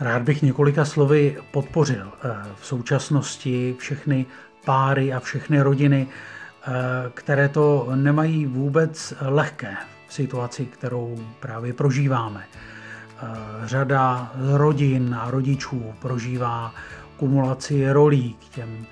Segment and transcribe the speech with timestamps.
[0.00, 2.28] Rád bych několika slovy podpořil eh,
[2.60, 4.26] v současnosti všechny
[4.64, 6.70] páry a všechny rodiny, eh,
[7.14, 9.76] které to nemají vůbec lehké
[10.08, 12.44] v situaci, kterou právě prožíváme.
[12.44, 13.26] Eh,
[13.64, 16.74] řada rodin a rodičů prožívá
[17.16, 18.86] kumulaci rolí k těm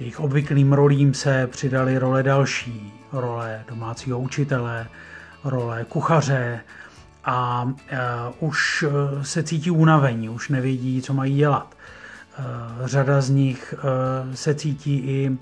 [0.00, 4.86] jejich obvyklým rolím se přidaly role další, role domácího učitele,
[5.44, 6.60] role kuchaře
[7.24, 8.84] a uh, už
[9.22, 11.74] se cítí unavení, už nevědí, co mají dělat.
[12.38, 15.38] Uh, řada z nich uh, se cítí i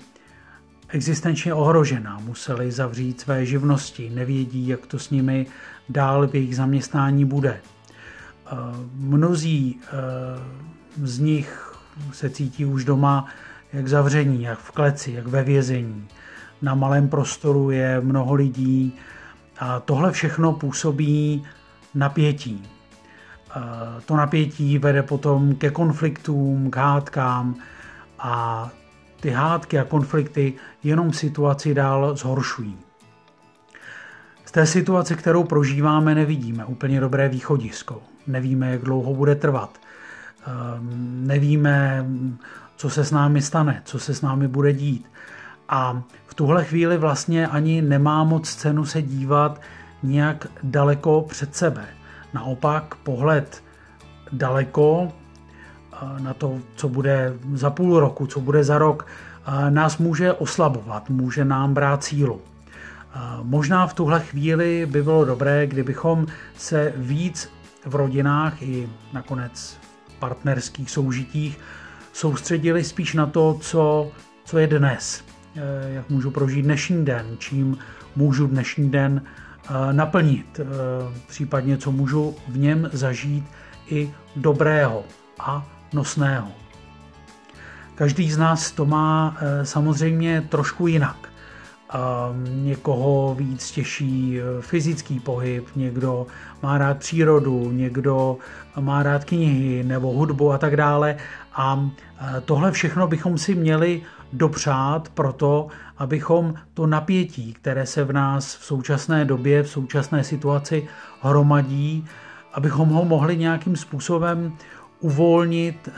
[0.89, 5.45] existenčně ohrožená, museli zavřít své živnosti, nevědí, jak to s nimi
[5.89, 7.61] dál v jejich zaměstnání bude.
[8.95, 9.79] Mnozí
[11.03, 11.75] z nich
[12.11, 13.27] se cítí už doma
[13.73, 16.07] jak zavření, jak v kleci, jak ve vězení.
[16.61, 18.93] Na malém prostoru je mnoho lidí
[19.59, 21.43] a tohle všechno působí
[21.95, 22.63] napětí.
[24.05, 27.55] To napětí vede potom ke konfliktům, k hádkám
[28.19, 28.69] a
[29.19, 32.77] ty hádky a konflikty jenom situaci dál zhoršují.
[34.45, 38.01] Z té situace, kterou prožíváme, nevidíme úplně dobré východisko.
[38.27, 39.79] Nevíme, jak dlouho bude trvat.
[40.47, 42.05] Ehm, nevíme,
[42.75, 45.05] co se s námi stane, co se s námi bude dít.
[45.69, 49.61] A v tuhle chvíli vlastně ani nemá moc cenu se dívat
[50.03, 51.85] nějak daleko před sebe.
[52.33, 53.63] Naopak pohled
[54.31, 55.11] daleko
[55.93, 60.33] eh, na to, co bude za půl roku, co bude za rok, eh, nás může
[60.33, 62.41] oslabovat, může nám brát sílu.
[62.41, 66.25] Eh, možná v tuhle chvíli by bylo dobré, kdybychom
[66.57, 67.49] se víc
[67.85, 71.59] v rodinách i nakonec v partnerských soužitích
[72.13, 74.11] soustředili spíš na to, co,
[74.45, 75.23] co je dnes,
[75.87, 77.77] jak můžu prožít dnešní den, čím
[78.15, 79.21] můžu dnešní den
[79.91, 80.65] naplnit, eh,
[81.27, 83.45] případně co můžu v něm zažít
[83.87, 85.03] i dobrého
[85.39, 86.47] a nosného.
[87.95, 91.30] Každý z nás to má samozřejmě trošku jinak.
[92.45, 96.27] Někoho víc těší fyzický pohyb, někdo
[96.63, 98.37] má rád přírodu, někdo
[98.79, 101.17] má rád knihy nebo hudbu a tak dále.
[101.55, 101.89] A
[102.37, 104.01] e, tohle všechno bychom si měli
[104.33, 110.87] dopřát proto, abychom to napětí, které se v nás v současné době, v současné situaci
[111.21, 112.05] hromadí,
[112.53, 114.53] abychom ho mohli nějakým způsobem
[114.99, 115.91] uvolnit, e,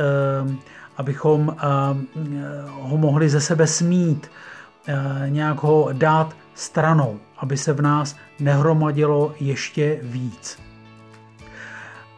[0.98, 1.56] abychom
[2.82, 4.30] ho mohli ze sebe smít,
[5.28, 10.60] nějak ho dát stranou, aby se v nás nehromadilo ještě víc.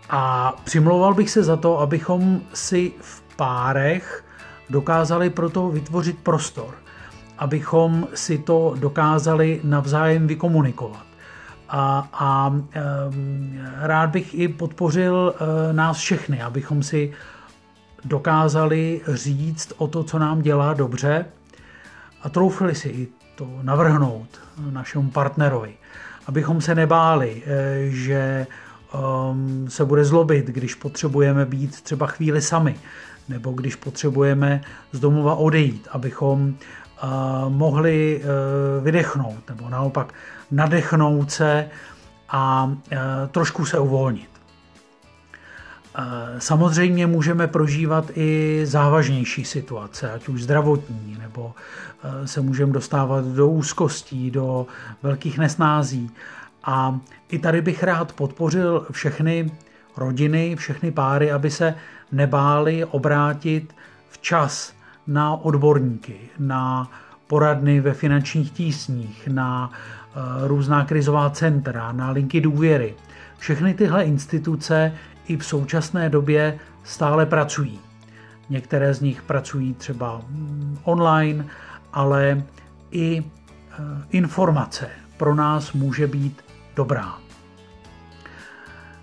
[0.10, 4.26] A přimlouval bych se za to, abychom si v párech
[4.70, 6.76] dokázali proto vytvořit prostor,
[7.38, 11.06] abychom si to dokázali navzájem vykomunikovat.
[11.70, 12.82] A, a e,
[13.88, 17.14] rád bych i podpořil e, nás všechny, abychom si
[18.04, 21.26] dokázali říct o to, co nám dělá dobře
[22.26, 24.42] a troufli si i to navrhnout
[24.72, 25.74] našemu partnerovi.
[26.28, 28.48] Abychom se nebáli, e, že
[28.94, 32.76] um, se bude zlobit, když potřebujeme být třeba chvíli sami,
[33.30, 40.14] nebo když potřebujeme z domova odejít, abychom uh, mohli uh, vydechnout, nebo naopak
[40.52, 41.70] nadechnout se
[42.30, 42.72] a
[43.32, 44.35] trošku se uvolnit.
[46.40, 51.54] Samozřejmě můžeme prožívat i závažnější situace, ať už zdravotní, nebo
[52.26, 54.68] se můžeme dostávat do úzkostí, do
[55.04, 56.12] velkých nesnází.
[56.64, 59.52] A i tady bych rád podpořil všechny
[59.98, 61.76] rodiny, všechny páry, aby se
[62.12, 63.76] nebáli obrátit
[64.10, 64.74] včas
[65.08, 66.92] na odborníky, na
[67.28, 72.96] poradny ve finančních tísních, na eh, různá krizová centra, na linky důvěry.
[73.38, 74.94] Všechny tyhle instituce
[75.28, 77.80] i v současné době stále pracují.
[78.50, 81.46] Některé z nich pracují třeba mm, online,
[81.94, 82.44] ale
[82.92, 83.76] i eh,
[84.10, 86.42] informace pro nás může být
[86.76, 87.18] dobrá.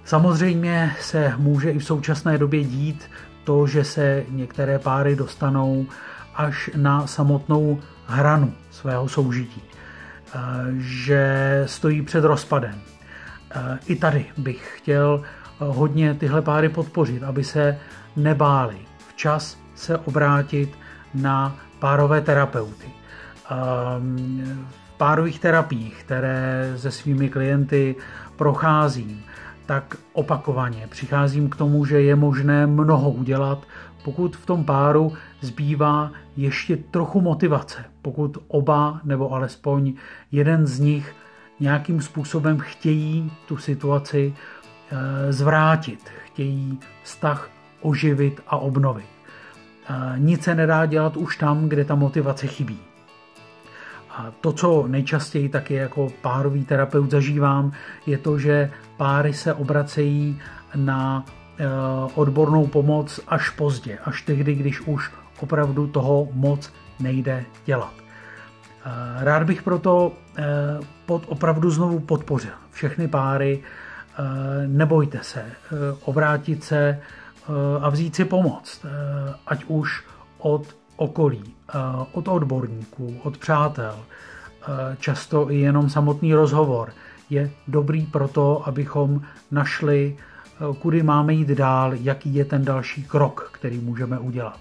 [0.05, 3.11] Samozřejmě se může i v současné době dít
[3.45, 5.87] to, že se některé páry dostanou
[6.35, 10.39] až na samotnou hranu svého soužití, eh,
[10.79, 12.81] že stojí před rozpadem.
[13.55, 15.23] Eh, I tady bych chtěl
[15.69, 17.79] hodně tyhle páry podpořit, aby se
[18.17, 18.76] nebáli
[19.09, 20.79] včas se obrátit
[21.14, 22.87] na párové terapeuty.
[24.70, 27.97] V párových terapiích, které se svými klienty
[28.37, 29.23] procházím,
[29.67, 33.58] tak opakovaně přicházím k tomu, že je možné mnoho udělat,
[34.05, 39.94] pokud v tom páru zbývá ještě trochu motivace, pokud oba nebo alespoň
[40.32, 41.15] jeden z nich
[41.61, 44.35] nějakým způsobem chtějí tu situaci
[45.31, 47.50] zvrátit, chtějí vztah
[47.81, 49.06] oživit a obnovit.
[50.17, 52.79] Nic se nedá dělat už tam, kde ta motivace chybí.
[54.11, 57.73] A to, co nejčastěji taky jako párový terapeut zažívám,
[58.06, 60.41] je to, že páry se obracejí
[60.75, 61.25] na
[61.59, 61.67] e,
[62.15, 65.11] odbornou pomoc až pozdě, až tehdy, když už
[65.41, 67.93] opravdu toho moc nejde dělat.
[69.21, 70.12] Rád bych proto
[71.06, 73.62] pod, opravdu znovu podpořil všechny páry,
[74.67, 75.44] nebojte se,
[76.05, 77.00] obrátit se
[77.81, 78.87] a vzít si pomoc,
[79.47, 80.05] ať už
[80.38, 81.79] od okolí, eh,
[82.12, 86.93] od odborníků, od přátel, eh, často i jenom samotný rozhovor
[87.31, 93.05] je dobrý pro to, abychom našli, eh, kudy máme jít dál, jaký je ten další
[93.05, 94.61] krok, který můžeme udělat.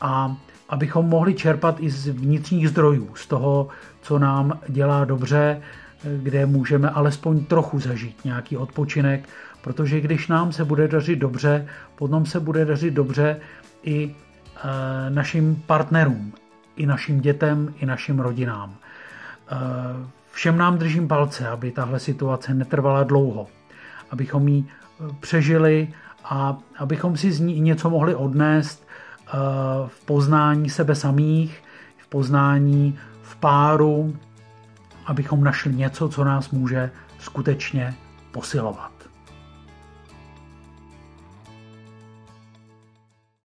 [0.00, 0.36] A
[0.68, 3.68] abychom mohli čerpat i z vnitřních zdrojů, z toho,
[4.02, 5.62] co nám dělá dobře,
[6.22, 9.28] kde můžeme alespoň trochu zažít nějaký odpočinek,
[9.62, 13.40] protože když nám se bude dařit dobře, potom se bude dařit dobře
[13.82, 14.14] i
[14.64, 16.32] Eh, našim partnerům,
[16.76, 18.74] i našim dětem, i našim rodinám.
[19.50, 19.56] Eh,
[20.30, 23.46] všem nám držím palce, aby tahle situace netrvala dlouho,
[24.10, 25.88] abychom ji eh, přežili
[26.24, 28.86] a abychom si z ní něco mohli odnést
[29.86, 31.62] v poznání sebe samých,
[31.96, 34.16] v poznání v páru,
[35.06, 37.94] abychom našli něco, co nás může skutečně
[38.32, 38.95] posilovat.